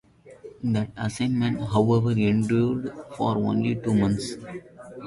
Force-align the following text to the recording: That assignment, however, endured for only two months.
That 0.63 0.89
assignment, 0.97 1.61
however, 1.63 2.09
endured 2.09 2.91
for 3.15 3.37
only 3.37 3.75
two 3.75 3.93
months. 3.93 4.33